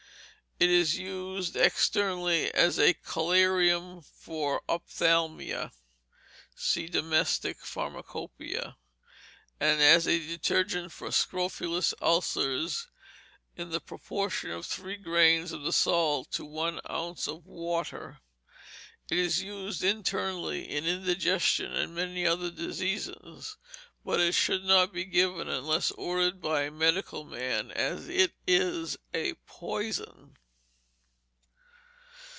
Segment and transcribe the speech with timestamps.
[0.63, 5.71] It is used externally as a collyrium for ophthalmia
[6.55, 8.75] (See DOMESTIC PHARMACOPEIA, par.
[8.75, 8.77] 475 et seq.),
[9.59, 12.89] and as a detergent for scrofulous ulcers,
[13.57, 18.19] in the proportion of three grains of the salt to one ounce of water.
[19.09, 23.57] It is used internally in indigestion, and many other diseases;
[24.05, 28.95] _but it should not be given unless ordered by a medical man, as it is
[29.11, 30.37] a poison.